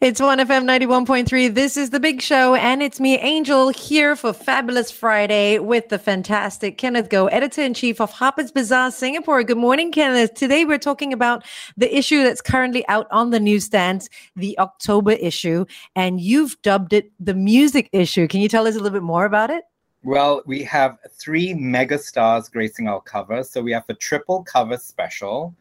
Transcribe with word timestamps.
It's 0.00 0.20
1FM 0.20 0.62
91.3. 0.62 1.52
This 1.52 1.76
is 1.76 1.90
the 1.90 1.98
big 1.98 2.22
show, 2.22 2.54
and 2.54 2.84
it's 2.84 3.00
me, 3.00 3.18
Angel, 3.18 3.70
here 3.70 4.14
for 4.14 4.32
Fabulous 4.32 4.92
Friday 4.92 5.58
with 5.58 5.88
the 5.88 5.98
fantastic 5.98 6.78
Kenneth 6.78 7.08
Goh, 7.08 7.28
editor 7.32 7.62
in 7.62 7.74
chief 7.74 8.00
of 8.00 8.12
Harper's 8.12 8.52
Bazaar 8.52 8.92
Singapore. 8.92 9.42
Good 9.42 9.58
morning, 9.58 9.90
Kenneth. 9.90 10.34
Today 10.34 10.64
we're 10.64 10.78
talking 10.78 11.12
about 11.12 11.44
the 11.76 11.92
issue 11.92 12.22
that's 12.22 12.40
currently 12.40 12.86
out 12.86 13.08
on 13.10 13.30
the 13.30 13.40
newsstands, 13.40 14.08
the 14.36 14.56
October 14.60 15.10
issue, 15.10 15.64
and 15.96 16.20
you've 16.20 16.62
dubbed 16.62 16.92
it 16.92 17.10
the 17.18 17.34
music 17.34 17.88
issue. 17.90 18.28
Can 18.28 18.40
you 18.40 18.48
tell 18.48 18.68
us 18.68 18.76
a 18.76 18.78
little 18.78 18.96
bit 18.96 19.02
more 19.02 19.24
about 19.24 19.50
it? 19.50 19.64
Well, 20.04 20.42
we 20.46 20.62
have 20.62 20.96
three 21.10 21.54
mega 21.54 21.98
stars 21.98 22.48
gracing 22.48 22.86
our 22.86 23.00
cover. 23.00 23.42
So 23.42 23.62
we 23.62 23.72
have 23.72 23.84
a 23.88 23.94
triple 23.94 24.44
cover 24.44 24.76
special 24.76 25.56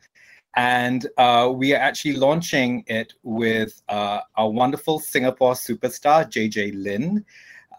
and 0.58 1.06
uh, 1.20 1.54
we 1.56 1.74
are 1.76 1.80
actually 1.80 2.16
launching 2.16 2.84
it 2.88 3.14
with 3.22 3.80
uh, 3.90 4.22
our 4.38 4.50
wonderful 4.50 5.00
Singapore 5.00 5.54
superstar 5.54 6.26
JJ 6.26 6.84
Lin. 6.84 7.24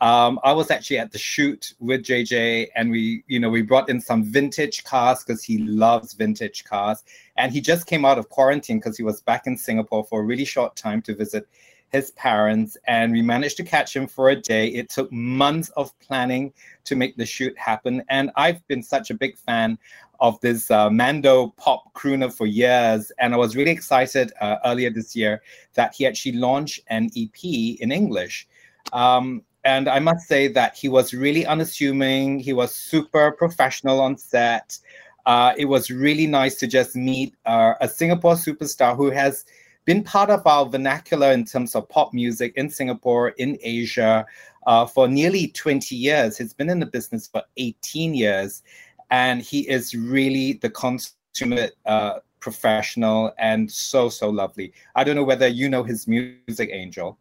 Um, 0.00 0.38
I 0.44 0.52
was 0.52 0.70
actually 0.70 0.98
at 0.98 1.10
the 1.10 1.18
shoot 1.18 1.74
with 1.80 2.04
JJ, 2.04 2.68
and 2.76 2.88
we, 2.88 3.24
you 3.26 3.40
know, 3.40 3.50
we 3.50 3.62
brought 3.62 3.88
in 3.90 4.00
some 4.00 4.22
vintage 4.22 4.84
cars 4.84 5.24
because 5.24 5.42
he 5.42 5.58
loves 5.58 6.12
vintage 6.12 6.62
cars, 6.62 7.02
and 7.36 7.50
he 7.50 7.60
just 7.60 7.88
came 7.88 8.04
out 8.04 8.16
of 8.16 8.28
quarantine 8.28 8.78
because 8.78 8.96
he 8.96 9.02
was 9.02 9.22
back 9.22 9.48
in 9.48 9.56
Singapore 9.56 10.04
for 10.04 10.20
a 10.20 10.24
really 10.24 10.44
short 10.44 10.76
time 10.76 11.02
to 11.02 11.16
visit 11.16 11.48
his 11.90 12.10
parents, 12.12 12.76
and 12.86 13.12
we 13.12 13.22
managed 13.22 13.56
to 13.58 13.64
catch 13.64 13.94
him 13.94 14.06
for 14.06 14.30
a 14.30 14.36
day. 14.36 14.68
It 14.68 14.88
took 14.88 15.10
months 15.10 15.70
of 15.70 15.98
planning 16.00 16.52
to 16.84 16.96
make 16.96 17.16
the 17.16 17.26
shoot 17.26 17.56
happen, 17.58 18.02
and 18.08 18.30
I've 18.36 18.66
been 18.68 18.82
such 18.82 19.10
a 19.10 19.14
big 19.14 19.36
fan 19.36 19.78
of 20.20 20.40
this 20.40 20.70
uh, 20.70 20.90
Mando 20.90 21.48
pop 21.56 21.92
crooner 21.94 22.32
for 22.32 22.46
years, 22.46 23.12
and 23.18 23.34
I 23.34 23.36
was 23.36 23.56
really 23.56 23.70
excited 23.70 24.32
uh, 24.40 24.56
earlier 24.64 24.90
this 24.90 25.14
year 25.14 25.42
that 25.74 25.94
he 25.94 26.06
actually 26.06 26.32
launched 26.32 26.80
an 26.88 27.10
EP 27.16 27.44
in 27.44 27.92
English. 27.92 28.48
Um, 28.92 29.42
and 29.64 29.88
I 29.88 29.98
must 29.98 30.26
say 30.26 30.48
that 30.48 30.76
he 30.76 30.88
was 30.88 31.12
really 31.12 31.44
unassuming. 31.44 32.38
He 32.38 32.52
was 32.52 32.74
super 32.74 33.32
professional 33.32 34.00
on 34.00 34.16
set. 34.16 34.78
Uh, 35.26 35.52
it 35.58 35.66
was 35.66 35.90
really 35.90 36.26
nice 36.26 36.54
to 36.56 36.66
just 36.66 36.96
meet 36.96 37.34
uh, 37.44 37.74
a 37.80 37.88
Singapore 37.88 38.34
superstar 38.34 38.96
who 38.96 39.10
has 39.10 39.44
been 39.88 40.04
part 40.04 40.28
of 40.28 40.46
our 40.46 40.66
vernacular 40.66 41.32
in 41.32 41.46
terms 41.46 41.74
of 41.74 41.88
pop 41.88 42.12
music 42.12 42.52
in 42.56 42.68
Singapore, 42.68 43.30
in 43.38 43.56
Asia, 43.62 44.26
uh, 44.66 44.84
for 44.84 45.08
nearly 45.08 45.48
20 45.48 45.96
years. 45.96 46.36
He's 46.36 46.52
been 46.52 46.68
in 46.68 46.78
the 46.78 46.84
business 46.84 47.26
for 47.26 47.42
18 47.56 48.12
years, 48.12 48.62
and 49.10 49.40
he 49.40 49.60
is 49.60 49.94
really 49.94 50.52
the 50.52 50.68
consummate 50.68 51.74
uh, 51.86 52.18
professional 52.38 53.32
and 53.38 53.72
so, 53.72 54.10
so 54.10 54.28
lovely. 54.28 54.74
I 54.94 55.04
don't 55.04 55.16
know 55.16 55.24
whether 55.24 55.48
you 55.48 55.70
know 55.70 55.82
his 55.82 56.06
music, 56.06 56.68
Angel. 56.70 57.16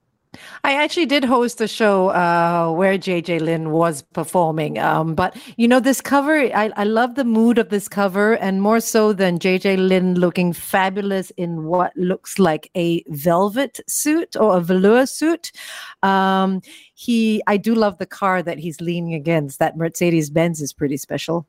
I 0.63 0.73
actually 0.73 1.05
did 1.05 1.23
host 1.23 1.61
a 1.61 1.67
show 1.67 2.09
uh, 2.09 2.71
where 2.71 2.97
JJ 2.97 3.41
Lin 3.41 3.71
was 3.71 4.01
performing. 4.01 4.77
Um, 4.79 5.15
but 5.15 5.35
you 5.57 5.67
know, 5.67 5.79
this 5.79 6.01
cover, 6.01 6.37
I, 6.37 6.71
I 6.75 6.83
love 6.83 7.15
the 7.15 7.23
mood 7.23 7.57
of 7.57 7.69
this 7.69 7.87
cover, 7.87 8.33
and 8.33 8.61
more 8.61 8.79
so 8.79 9.13
than 9.13 9.39
JJ 9.39 9.87
Lin 9.87 10.15
looking 10.15 10.53
fabulous 10.53 11.31
in 11.31 11.63
what 11.63 11.95
looks 11.95 12.39
like 12.39 12.69
a 12.75 13.03
velvet 13.07 13.79
suit 13.87 14.35
or 14.35 14.57
a 14.57 14.61
velour 14.61 15.05
suit. 15.05 15.51
Um, 16.03 16.61
he, 16.93 17.41
I 17.47 17.57
do 17.57 17.73
love 17.75 17.97
the 17.97 18.05
car 18.05 18.41
that 18.43 18.59
he's 18.59 18.81
leaning 18.81 19.13
against. 19.13 19.59
That 19.59 19.77
Mercedes 19.77 20.29
Benz 20.29 20.61
is 20.61 20.73
pretty 20.73 20.97
special. 20.97 21.47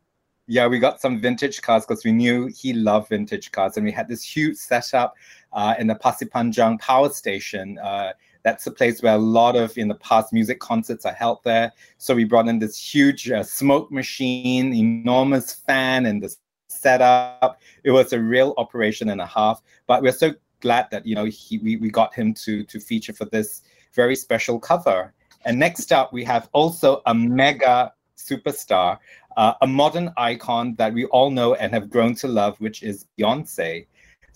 Yeah, 0.50 0.66
we 0.66 0.78
got 0.78 0.98
some 0.98 1.20
vintage 1.20 1.60
cars 1.60 1.84
because 1.84 2.06
we 2.06 2.12
knew 2.12 2.46
he 2.46 2.72
loved 2.72 3.10
vintage 3.10 3.52
cars, 3.52 3.76
and 3.76 3.84
we 3.84 3.92
had 3.92 4.08
this 4.08 4.24
huge 4.24 4.56
setup 4.56 5.14
uh, 5.52 5.74
in 5.78 5.88
the 5.88 5.94
Pasir 5.94 6.30
Panjang 6.30 6.80
power 6.80 7.10
station. 7.10 7.78
Uh, 7.78 8.12
that's 8.42 8.66
a 8.66 8.70
place 8.70 9.02
where 9.02 9.14
a 9.14 9.18
lot 9.18 9.56
of 9.56 9.76
in 9.76 9.88
the 9.88 9.94
past 9.96 10.32
music 10.32 10.60
concerts 10.60 11.04
are 11.04 11.12
held 11.12 11.40
there. 11.44 11.72
So 11.98 12.14
we 12.14 12.24
brought 12.24 12.48
in 12.48 12.58
this 12.58 12.78
huge 12.78 13.30
uh, 13.30 13.42
smoke 13.42 13.90
machine, 13.90 14.72
enormous 14.72 15.54
fan, 15.54 16.06
and 16.06 16.22
the 16.22 16.34
setup. 16.68 17.60
It 17.84 17.90
was 17.90 18.12
a 18.12 18.20
real 18.20 18.54
operation 18.56 19.10
and 19.10 19.20
a 19.20 19.26
half. 19.26 19.62
But 19.86 20.02
we're 20.02 20.12
so 20.12 20.34
glad 20.60 20.88
that 20.90 21.06
you 21.06 21.14
know 21.14 21.24
he, 21.24 21.58
we, 21.58 21.76
we 21.76 21.90
got 21.90 22.14
him 22.14 22.34
to 22.34 22.64
to 22.64 22.80
feature 22.80 23.12
for 23.12 23.24
this 23.26 23.62
very 23.94 24.16
special 24.16 24.58
cover. 24.58 25.12
And 25.44 25.58
next 25.58 25.92
up, 25.92 26.12
we 26.12 26.24
have 26.24 26.48
also 26.52 27.00
a 27.06 27.14
mega 27.14 27.92
superstar, 28.16 28.98
uh, 29.36 29.54
a 29.62 29.66
modern 29.66 30.12
icon 30.16 30.74
that 30.76 30.92
we 30.92 31.06
all 31.06 31.30
know 31.30 31.54
and 31.54 31.72
have 31.72 31.88
grown 31.88 32.14
to 32.16 32.28
love, 32.28 32.60
which 32.60 32.82
is 32.82 33.06
Beyonce. 33.18 33.86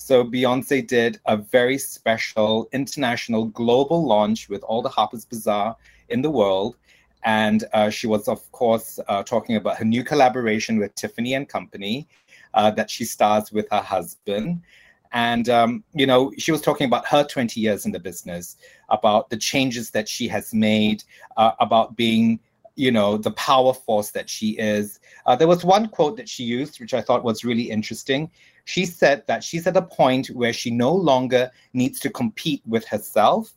So 0.03 0.25
Beyonce 0.25 0.85
did 0.85 1.21
a 1.27 1.37
very 1.37 1.79
special 1.79 2.69
international 2.73 3.45
global 3.45 4.05
launch 4.05 4.49
with 4.49 4.65
all 4.65 4.83
the 4.83 4.89
Harper's 4.89 5.25
Bazaar 5.25 5.77
in 6.09 6.23
the 6.23 6.31
world. 6.31 6.77
And 7.23 7.63
uh, 7.73 7.89
she 7.89 8.09
was, 8.09 8.27
of 8.27 8.51
course, 8.51 8.99
uh, 9.07 9.23
talking 9.23 9.55
about 9.55 9.77
her 9.77 9.85
new 9.85 10.03
collaboration 10.03 10.81
with 10.81 10.93
Tiffany 10.97 11.35
and 11.35 11.49
Company 11.49 12.09
uh, 12.53 12.73
that 12.73 12.91
she 12.91 13.05
stars 13.05 13.53
with 13.53 13.69
her 13.71 13.81
husband. 13.81 14.63
And, 15.13 15.49
um, 15.49 15.85
you 15.95 16.07
know, 16.07 16.33
she 16.37 16.51
was 16.51 16.63
talking 16.63 16.89
about 16.89 17.07
her 17.07 17.23
20 17.23 17.61
years 17.61 17.87
in 17.87 17.93
the 17.93 18.01
business, 18.01 18.57
about 18.89 19.31
the 19.31 19.37
changes 19.37 19.93
that 19.93 20.09
she 20.09 20.27
has 20.27 20.53
made, 20.53 21.05
uh, 21.37 21.53
about 21.61 21.95
being 21.95 22.41
you 22.75 22.91
know 22.91 23.19
the 23.19 23.33
power 23.33 23.75
force 23.75 24.13
that 24.13 24.31
she 24.31 24.53
is 24.53 24.99
uh, 25.27 25.37
there 25.37 25.47
was 25.47 25.63
one 25.63 25.87
quote 25.89 26.17
that 26.17 26.27
she 26.27 26.43
used 26.43 26.81
which 26.81 26.95
i 26.95 27.03
thought 27.03 27.23
was 27.23 27.45
really 27.45 27.71
interesting 27.71 28.31
she 28.65 28.87
said 28.87 29.25
that 29.27 29.43
she's 29.43 29.67
at 29.67 29.77
a 29.77 29.83
point 29.83 30.29
where 30.29 30.53
she 30.53 30.71
no 30.71 30.95
longer 30.95 31.51
needs 31.73 31.99
to 32.01 32.11
compete 32.11 32.63
with 32.67 32.87
herself. 32.87 33.53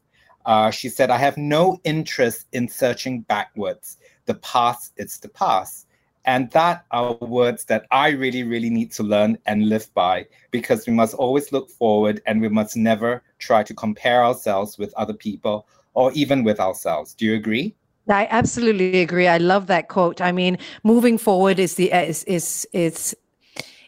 Uh, 0.45 0.69
she 0.69 0.89
said, 0.89 1.09
I 1.09 1.17
have 1.17 1.37
no 1.37 1.79
interest 1.83 2.47
in 2.53 2.67
searching 2.67 3.21
backwards. 3.21 3.97
The 4.25 4.35
past 4.35 4.93
is 4.97 5.17
the 5.19 5.29
past. 5.29 5.87
And 6.25 6.49
that 6.51 6.85
are 6.89 7.13
words 7.15 7.65
that 7.65 7.85
I 7.91 8.09
really, 8.09 8.43
really 8.43 8.71
need 8.71 8.91
to 8.93 9.03
learn 9.03 9.37
and 9.45 9.69
live 9.69 9.93
by 9.93 10.25
because 10.49 10.87
we 10.87 10.93
must 10.93 11.13
always 11.13 11.51
look 11.51 11.69
forward 11.69 12.21
and 12.25 12.41
we 12.41 12.49
must 12.49 12.75
never 12.75 13.21
try 13.37 13.61
to 13.63 13.73
compare 13.75 14.23
ourselves 14.23 14.77
with 14.79 14.93
other 14.95 15.13
people 15.13 15.67
or 15.93 16.11
even 16.13 16.43
with 16.43 16.59
ourselves. 16.59 17.13
Do 17.13 17.25
you 17.25 17.35
agree? 17.35 17.75
I 18.07 18.27
absolutely 18.29 19.01
agree. 19.01 19.27
I 19.27 19.37
love 19.37 19.67
that 19.67 19.87
quote. 19.87 20.21
I 20.21 20.31
mean, 20.31 20.57
moving 20.83 21.17
forward 21.17 21.59
is 21.59 21.75
the 21.75 21.91
is 21.91 22.23
is 22.25 22.67
is 22.71 23.15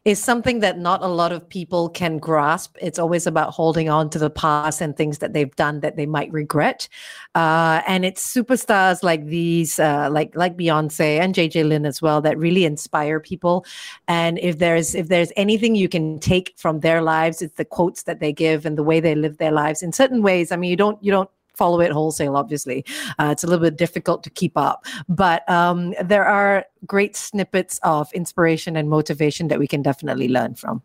is 0.08 0.24
something 0.24 0.62
that 0.62 0.80
not 0.80 1.04
a 1.04 1.08
lot 1.08 1.34
of 1.34 1.50
people 1.50 1.90
can 1.90 2.18
grasp. 2.18 2.78
It's 2.80 2.98
always 2.98 3.28
about 3.28 3.54
holding 3.54 3.90
on 3.90 4.10
to 4.12 4.18
the 4.18 4.30
past 4.30 4.80
and 4.80 4.96
things 4.96 5.18
that 5.18 5.34
they've 5.34 5.54
done 5.58 5.82
that 5.82 5.98
they 5.98 6.06
might 6.06 6.32
regret. 6.32 6.88
Uh, 7.36 7.82
and 7.86 8.06
it's 8.06 8.26
superstars 8.34 9.04
like 9.04 9.26
these, 9.26 9.80
uh, 9.80 10.08
like 10.10 10.34
like 10.34 10.56
Beyonce 10.56 11.20
and 11.20 11.36
JJ 11.36 11.68
Lin 11.68 11.86
as 11.86 12.02
well, 12.02 12.22
that 12.22 12.38
really 12.38 12.64
inspire 12.64 13.20
people. 13.20 13.66
And 14.08 14.40
if 14.40 14.60
there's 14.60 14.96
if 14.96 15.10
there's 15.10 15.34
anything 15.36 15.76
you 15.76 15.90
can 15.90 16.20
take 16.20 16.54
from 16.56 16.80
their 16.80 17.02
lives, 17.02 17.42
it's 17.42 17.56
the 17.56 17.66
quotes 17.66 18.04
that 18.04 18.22
they 18.22 18.32
give 18.32 18.66
and 18.66 18.78
the 18.78 18.84
way 18.84 19.02
they 19.02 19.14
live 19.14 19.40
their 19.40 19.52
lives. 19.52 19.84
In 19.84 19.92
certain 19.92 20.22
ways, 20.22 20.54
I 20.54 20.56
mean, 20.56 20.70
you 20.70 20.78
don't 20.78 21.04
you 21.04 21.12
don't 21.12 21.30
follow 21.58 21.82
it 21.82 21.92
wholesale, 21.92 22.38
obviously. 22.38 22.86
Uh, 23.20 23.30
it's 23.32 23.44
a 23.44 23.48
little 23.48 23.64
bit 23.64 23.78
difficult 23.78 24.24
to 24.24 24.30
keep 24.30 24.56
up. 24.56 24.86
But 25.10 25.48
um, 25.50 25.94
there 26.02 26.26
are 26.26 26.66
great 26.86 27.16
snippets 27.16 27.80
of 27.84 28.12
inspiration 28.14 28.76
and 28.76 28.90
motivation 28.90 29.48
that 29.48 29.60
we 29.60 29.68
can 29.68 29.82
definitely 29.82 30.28
learn 30.28 30.56
from. 30.56 30.82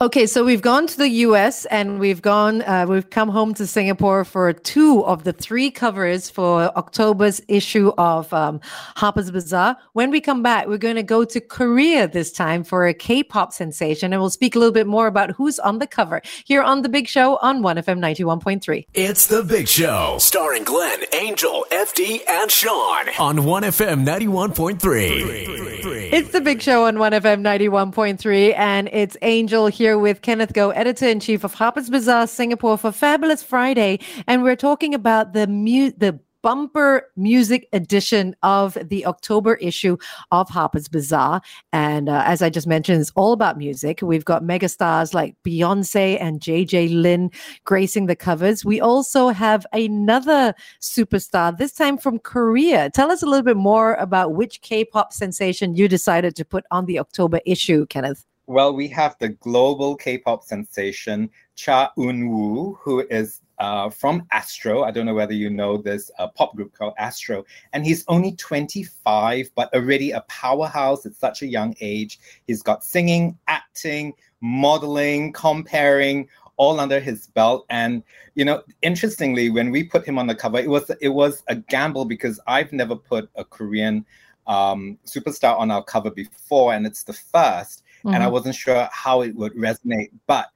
Okay, 0.00 0.26
so 0.26 0.44
we've 0.44 0.62
gone 0.62 0.86
to 0.86 0.96
the 0.96 1.08
US 1.08 1.64
and 1.66 1.98
we've 1.98 2.22
gone, 2.22 2.62
uh, 2.62 2.86
we've 2.88 3.10
come 3.10 3.28
home 3.28 3.54
to 3.54 3.66
Singapore 3.66 4.24
for 4.24 4.52
two 4.52 5.04
of 5.04 5.24
the 5.24 5.32
three 5.32 5.70
covers 5.70 6.30
for 6.30 6.76
October's 6.76 7.40
issue 7.48 7.92
of 7.98 8.32
um, 8.32 8.60
Harper's 8.96 9.30
Bazaar. 9.30 9.76
When 9.94 10.10
we 10.10 10.20
come 10.20 10.42
back, 10.42 10.68
we're 10.68 10.78
going 10.78 10.96
to 10.96 11.02
go 11.02 11.24
to 11.24 11.40
Korea 11.40 12.06
this 12.06 12.30
time 12.30 12.62
for 12.62 12.86
a 12.86 12.94
K 12.94 13.24
pop 13.24 13.52
sensation 13.52 14.12
and 14.12 14.22
we'll 14.22 14.30
speak 14.30 14.54
a 14.54 14.58
little 14.58 14.72
bit 14.72 14.86
more 14.86 15.08
about 15.08 15.32
who's 15.32 15.58
on 15.58 15.80
the 15.80 15.86
cover 15.86 16.22
here 16.44 16.62
on 16.62 16.82
The 16.82 16.88
Big 16.88 17.08
Show 17.08 17.38
on 17.38 17.60
1FM 17.60 17.98
91.3. 17.98 18.86
It's 18.94 19.26
The 19.26 19.42
Big 19.42 19.66
Show, 19.66 20.16
starring 20.20 20.62
Glenn, 20.62 21.00
Angel, 21.12 21.66
FD, 21.72 22.20
and 22.28 22.50
Sean 22.50 23.08
on 23.18 23.38
1FM 23.38 24.06
91.3. 24.06 25.37
It's 25.46 26.30
The 26.30 26.40
Big 26.40 26.60
Show 26.60 26.86
on 26.86 26.96
1FM 26.96 27.42
91.3 27.42 28.56
and 28.56 28.88
it's 28.92 29.16
Angel. 29.22 29.68
Here 29.68 29.98
with 29.98 30.22
Kenneth 30.22 30.52
Goh, 30.52 30.72
editor 30.74 31.06
in 31.06 31.20
chief 31.20 31.44
of 31.44 31.54
Harper's 31.54 31.88
Bazaar 31.90 32.26
Singapore 32.26 32.76
for 32.76 32.90
Fabulous 32.90 33.42
Friday, 33.42 34.00
and 34.26 34.42
we're 34.42 34.56
talking 34.56 34.94
about 34.94 35.32
the 35.32 35.46
mu- 35.46 35.92
the 35.96 36.18
bumper 36.42 37.10
music 37.16 37.68
edition 37.72 38.34
of 38.42 38.76
the 38.88 39.06
October 39.06 39.54
issue 39.54 39.96
of 40.30 40.48
Harper's 40.48 40.88
Bazaar. 40.88 41.40
And 41.72 42.08
uh, 42.08 42.22
as 42.24 42.42
I 42.42 42.50
just 42.50 42.66
mentioned, 42.66 43.00
it's 43.00 43.12
all 43.14 43.32
about 43.32 43.58
music. 43.58 44.00
We've 44.02 44.24
got 44.24 44.42
megastars 44.42 45.14
like 45.14 45.36
Beyonce 45.44 46.20
and 46.20 46.40
JJ 46.40 47.00
Lin 47.00 47.30
gracing 47.64 48.06
the 48.06 48.16
covers. 48.16 48.64
We 48.64 48.80
also 48.80 49.28
have 49.28 49.66
another 49.72 50.54
superstar, 50.80 51.56
this 51.56 51.72
time 51.72 51.98
from 51.98 52.18
Korea. 52.18 52.90
Tell 52.90 53.10
us 53.10 53.22
a 53.22 53.26
little 53.26 53.44
bit 53.44 53.56
more 53.56 53.94
about 53.94 54.34
which 54.34 54.60
K 54.62 54.84
pop 54.84 55.12
sensation 55.12 55.74
you 55.74 55.88
decided 55.88 56.36
to 56.36 56.44
put 56.44 56.64
on 56.70 56.86
the 56.86 56.98
October 56.98 57.40
issue, 57.44 57.86
Kenneth. 57.86 58.24
Well, 58.48 58.74
we 58.74 58.88
have 58.88 59.14
the 59.18 59.28
global 59.28 59.94
K-pop 59.94 60.42
sensation 60.42 61.28
Cha 61.54 61.92
Eun-woo, 61.98 62.78
who 62.80 63.00
is 63.10 63.42
uh, 63.58 63.90
from 63.90 64.26
Astro. 64.30 64.84
I 64.84 64.90
don't 64.90 65.06
know 65.06 65.14
whether 65.14 65.32
you 65.32 65.50
know 65.50 65.76
this 65.76 66.10
uh, 66.18 66.28
pop 66.28 66.54
group 66.56 66.72
called 66.74 66.94
Astro. 66.98 67.44
And 67.72 67.84
he's 67.84 68.04
only 68.08 68.32
25, 68.32 69.50
but 69.54 69.72
already 69.74 70.12
a 70.12 70.20
powerhouse 70.22 71.06
at 71.06 71.14
such 71.14 71.42
a 71.42 71.46
young 71.46 71.74
age. 71.80 72.18
He's 72.46 72.62
got 72.62 72.84
singing, 72.84 73.38
acting, 73.48 74.14
modeling, 74.40 75.32
comparing, 75.32 76.28
all 76.56 76.80
under 76.80 77.00
his 77.00 77.28
belt. 77.28 77.66
And 77.70 78.02
you 78.34 78.44
know, 78.44 78.62
interestingly, 78.82 79.50
when 79.50 79.70
we 79.70 79.84
put 79.84 80.06
him 80.06 80.18
on 80.18 80.26
the 80.26 80.34
cover, 80.34 80.58
it 80.58 80.68
was 80.68 80.90
it 81.00 81.08
was 81.08 81.42
a 81.48 81.56
gamble 81.56 82.04
because 82.04 82.40
I've 82.46 82.72
never 82.72 82.96
put 82.96 83.30
a 83.34 83.44
Korean 83.44 84.04
um, 84.46 84.98
superstar 85.06 85.58
on 85.58 85.70
our 85.70 85.82
cover 85.82 86.10
before, 86.10 86.72
and 86.72 86.86
it's 86.86 87.02
the 87.02 87.12
1st 87.12 87.82
mm-hmm. 87.98 88.08
and 88.08 88.16
I 88.16 88.26
mm-hmm. 88.26 88.32
wasn't 88.32 88.54
sure 88.54 88.88
how 88.92 89.22
it 89.22 89.34
would 89.34 89.54
resonate, 89.54 90.10
but 90.26 90.48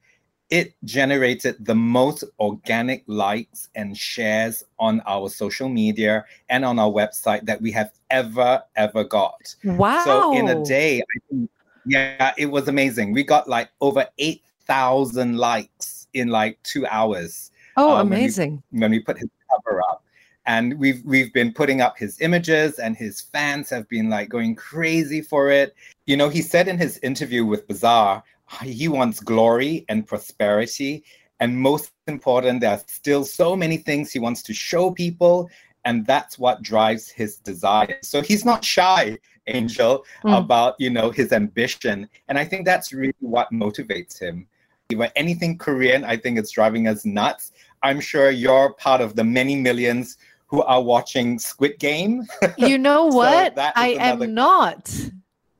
it 0.53 0.75
generated 0.85 1.57
the 1.65 1.75
most 1.75 2.25
organic 2.39 3.03
likes 3.07 3.71
and 3.75 3.97
shares 3.97 4.63
on 4.79 5.01
our 5.07 5.31
social 5.31 5.71
media 5.71 6.27
and 6.51 6.63
on 6.63 6.79
our 6.79 6.91
website 6.91 7.47
that 7.47 7.59
we 7.63 7.73
have 7.73 7.91
ever 8.11 8.63
ever 8.77 9.03
got. 9.03 9.57
Wow! 9.65 10.05
So 10.05 10.37
in 10.37 10.49
a 10.49 10.63
day, 10.63 11.01
I 11.01 11.19
think, 11.31 11.51
yeah, 11.87 12.35
it 12.37 12.45
was 12.45 12.69
amazing. 12.69 13.15
We 13.15 13.25
got 13.25 13.49
like 13.49 13.71
over 13.81 14.07
eight 14.19 14.43
thousand 14.67 15.39
likes 15.39 16.07
in 16.13 16.29
like 16.29 16.63
two 16.65 16.87
hours. 16.87 17.51
Oh, 17.79 17.97
um, 17.97 18.09
amazing! 18.09 18.63
When 18.73 18.73
we, 18.73 18.81
when 18.81 18.91
we 18.91 19.01
put 19.01 19.19
his 19.19 19.31
cover 19.51 19.81
up, 19.81 20.05
and 20.45 20.79
we've 20.79 21.03
we've 21.07 21.33
been 21.33 21.55
putting 21.55 21.81
up 21.81 21.97
his 21.97 22.21
images, 22.21 22.79
and 22.79 22.95
his 22.95 23.23
fans 23.23 23.71
have 23.71 23.89
been 23.89 24.11
like 24.11 24.29
going 24.29 24.55
crazy 24.55 25.23
for 25.23 25.51
it. 25.51 25.75
You 26.05 26.19
know, 26.19 26.29
he 26.29 26.43
said 26.43 26.69
in 26.69 26.77
his 26.77 26.99
interview 26.99 27.47
with 27.47 27.67
Bazaar, 27.67 28.23
he 28.61 28.89
wants 28.89 29.21
glory 29.21 29.85
and 29.89 30.07
prosperity, 30.07 31.05
and 31.41 31.57
most 31.57 31.91
important, 32.07 32.61
there 32.61 32.71
are 32.71 32.83
still 32.87 33.25
so 33.25 33.57
many 33.57 33.77
things 33.77 34.13
he 34.13 34.19
wants 34.19 34.43
to 34.43 34.55
show 34.55 34.93
people, 34.93 35.51
and 35.85 36.07
that's 36.07 36.39
what 36.39 36.63
drives 36.63 37.11
his 37.11 37.39
desire. 37.39 37.99
So 38.03 38.23
he's 38.23 38.45
not 38.45 38.65
shy 38.65 39.19
angel 39.49 40.05
mm. 40.25 40.39
about 40.39 40.77
you 40.79 40.91
know 40.91 41.11
his 41.11 41.33
ambition. 41.33 42.09
And 42.29 42.39
i 42.39 42.45
think 42.45 42.65
that's 42.65 42.93
really 42.93 43.15
what 43.19 43.49
motivates 43.53 44.19
him. 44.21 44.47
When 44.95 45.11
anything 45.17 45.59
korean 45.59 46.05
i 46.05 46.17
think 46.17 46.39
it's 46.39 46.51
driving 46.51 46.87
us 46.87 47.05
nuts. 47.05 47.53
I'm 47.83 48.01
sure 48.01 48.31
you're 48.31 48.75
part 48.75 49.01
of 49.01 49.17
the 49.17 49.25
many 49.25 49.57
millions 49.57 50.19
who 50.47 50.63
are 50.63 50.83
watching 50.83 51.39
squid 51.39 51.79
game. 51.79 52.27
You 52.57 52.79
know 52.79 53.07
what? 53.21 53.57
so 53.57 53.71
i 53.75 53.89
another... 53.89 54.27
am 54.27 54.35
not. 54.35 55.11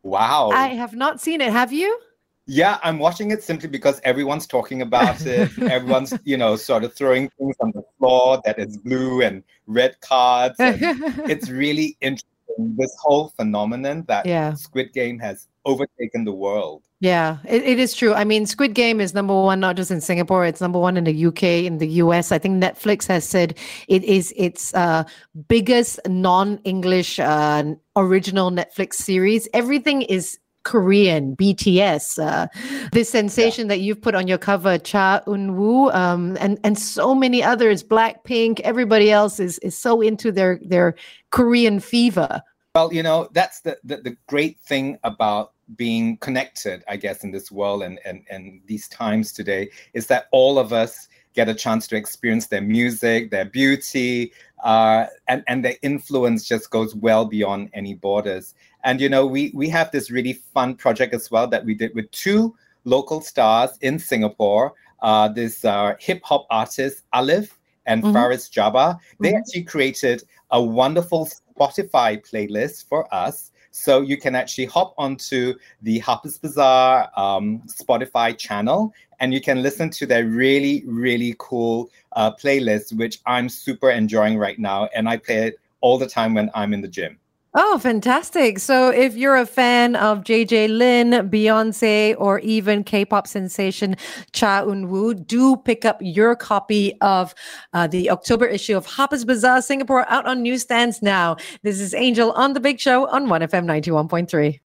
Wow. 0.05 0.51
I 0.51 0.69
have 0.69 0.95
not 0.95 1.21
seen 1.21 1.41
it. 1.41 1.53
Have 1.53 1.73
you 1.73 1.99
yeah, 2.47 2.79
I'm 2.83 2.99
watching 2.99 3.31
it 3.31 3.43
simply 3.43 3.69
because 3.69 4.01
everyone's 4.05 4.47
talking 4.47 4.83
about 4.83 5.21
it. 5.27 5.51
everyone's, 5.59 6.15
you 6.25 6.37
know, 6.37 6.57
sort 6.57 6.85
of 6.85 6.95
throwing 6.95 7.31
things 7.39 7.57
on 7.61 7.73
the 7.75 7.83
floor 7.99 8.41
that 8.45 8.59
is 8.59 8.77
blue 8.79 9.23
and 9.23 9.43
red 9.67 10.01
cards. 10.01 10.57
And 10.59 10.79
it's 11.31 11.49
really 11.49 11.97
interesting 12.01 12.29
this 12.59 12.95
whole 13.01 13.29
phenomenon 13.37 14.05
that 14.09 14.27
yeah. 14.27 14.55
Squid 14.55 14.93
Game 14.93 15.19
has 15.21 15.49
overtaken 15.65 16.25
the 16.25 16.33
world. 16.33 16.83
Yeah, 17.01 17.39
it, 17.45 17.63
it 17.65 17.79
is 17.81 17.95
true. 17.95 18.15
I 18.15 18.25
mean, 18.25 18.47
Squid 18.47 18.75
Game 18.75 19.01
is 19.01 19.13
number 19.13 19.35
one, 19.35 19.59
not 19.59 19.77
just 19.77 19.91
in 19.91 20.01
Singapore, 20.01 20.45
it's 20.47 20.61
number 20.61 20.79
one 20.79 20.97
in 20.97 21.05
the 21.05 21.27
UK, 21.27 21.43
in 21.43 21.79
the 21.79 21.89
US. 21.89 22.31
I 22.31 22.39
think 22.39 22.63
Netflix 22.63 23.07
has 23.09 23.29
said 23.29 23.59
it 23.89 24.05
is 24.05 24.33
its 24.37 24.73
uh, 24.75 25.05
biggest 25.49 25.99
non 26.07 26.59
English 26.65 27.19
uh, 27.19 27.65
original 27.97 28.51
Netflix 28.51 28.95
series. 28.95 29.49
Everything 29.53 30.03
is 30.03 30.39
Korean, 30.65 31.37
BTS, 31.37 32.19
uh, 32.19 32.47
this 32.93 33.09
sensation 33.11 33.67
yeah. 33.67 33.77
that 33.77 33.81
you've 33.81 34.01
put 34.01 34.15
on 34.15 34.29
your 34.29 34.39
cover, 34.39 34.79
Cha 34.79 35.21
Eun 35.27 35.55
Woo, 35.55 35.91
um, 35.91 36.37
and 36.41 36.59
and 36.65 36.79
so 36.79 37.15
many 37.15 37.43
others, 37.43 37.83
Blackpink, 37.83 38.61
everybody 38.61 39.11
else 39.11 39.41
is 39.41 39.59
is 39.59 39.77
so 39.77 40.01
into 40.01 40.33
their 40.33 40.61
their 40.63 40.95
Korean 41.31 41.81
fever. 41.81 42.43
Well, 42.75 42.93
you 42.93 43.03
know 43.03 43.29
that's 43.33 43.61
the, 43.61 43.79
the 43.85 43.97
the 43.99 44.17
great 44.27 44.59
thing 44.61 44.99
about 45.05 45.53
being 45.77 46.17
connected, 46.19 46.85
I 46.89 46.97
guess, 46.97 47.25
in 47.25 47.31
this 47.31 47.51
world 47.51 47.83
and 47.83 47.99
and 48.05 48.25
and 48.31 48.61
these 48.67 48.89
times 48.89 49.33
today 49.33 49.71
is 49.95 50.07
that 50.09 50.27
all 50.33 50.59
of 50.59 50.73
us 50.73 51.09
get 51.35 51.49
a 51.49 51.55
chance 51.55 51.87
to 51.89 51.97
experience 51.97 52.47
their 52.47 52.61
music, 52.61 53.31
their 53.31 53.45
beauty, 53.45 54.33
uh, 54.65 55.07
and 55.29 55.43
and 55.49 55.65
their 55.65 55.77
influence 55.83 56.47
just 56.47 56.71
goes 56.71 56.95
well 56.95 57.25
beyond 57.25 57.71
any 57.73 57.95
borders. 57.95 58.55
And 58.85 59.01
you 59.01 59.09
know, 59.09 59.27
we 59.27 59.53
we 59.55 59.69
have 59.69 59.91
this 59.91 60.11
really 60.11 60.35
fun 60.35 60.75
project 60.75 61.15
as 61.15 61.31
well 61.31 61.47
that 61.49 61.65
we 61.65 61.75
did 61.75 61.95
with 61.95 62.11
two 62.11 62.55
local 62.85 63.21
stars 63.21 63.71
in 63.81 63.99
Singapore. 63.99 64.75
Uh, 65.01 65.29
this 65.29 65.65
uh, 65.65 65.95
hip 65.99 66.23
hop 66.23 66.47
artist 66.51 67.03
Alif 67.13 67.59
and 67.87 68.03
mm-hmm. 68.03 68.13
Faris 68.13 68.49
Jabba. 68.49 68.99
They 69.21 69.29
mm-hmm. 69.29 69.39
actually 69.39 69.65
created 69.65 70.23
a 70.51 70.63
wonderful 70.63 71.27
Spotify 71.27 72.25
playlist 72.25 72.87
for 72.87 73.13
us. 73.13 73.51
So 73.73 74.03
you 74.03 74.19
can 74.19 74.35
actually 74.35 74.67
hop 74.67 74.95
onto 74.99 75.55
the 75.81 75.99
Harper's 76.01 76.39
Bazaar 76.39 77.11
um, 77.17 77.63
Spotify 77.67 78.37
channel 78.37 78.93
and 79.19 79.33
you 79.33 79.41
can 79.41 79.63
listen 79.63 79.89
to 79.91 80.07
their 80.07 80.27
really, 80.27 80.85
really 80.87 81.35
cool 81.39 81.91
uh, 82.13 82.33
playlist, 82.33 82.93
which 82.97 83.21
I'm 83.25 83.49
super 83.49 83.91
enjoying 83.91 84.37
right 84.37 84.59
now. 84.59 84.89
And 84.95 85.09
I 85.09 85.17
play 85.17 85.47
it 85.49 85.61
all 85.81 85.97
the 85.97 86.09
time 86.09 86.35
when 86.35 86.51
I'm 86.55 86.75
in 86.75 86.83
the 86.83 86.89
gym. 86.89 87.19
Oh, 87.55 87.79
fantastic. 87.79 88.59
So 88.59 88.89
if 88.89 89.15
you're 89.15 89.37
a 89.37 89.45
fan 89.45 89.95
of 89.97 90.21
JJ 90.25 90.75
Lin, 90.79 91.11
Beyonce, 91.29 92.15
or 92.17 92.39
even 92.39 92.83
K-pop 92.83 93.27
sensation 93.27 93.95
Cha 94.33 94.63
Eun-woo, 94.65 95.13
do 95.13 95.57
pick 95.59 95.85
up 95.85 95.99
your 96.01 96.35
copy 96.35 96.99
of 97.03 97.35
uh, 97.75 97.87
the 97.87 98.09
October 98.09 98.47
issue 98.47 98.75
of 98.75 98.87
Harper's 98.87 99.27
Bazaar 99.27 99.61
Singapore 99.61 100.11
out 100.11 100.25
on 100.27 100.43
newsstands 100.43 101.03
now. 101.03 101.37
This 101.63 101.79
is 101.79 101.93
Angel 101.93 102.33
on 102.33 102.55
The 102.55 102.61
Big 102.61 102.81
Show 102.81 103.07
on 103.09 103.27
1FM 103.27 103.67
91.3. 103.67 104.59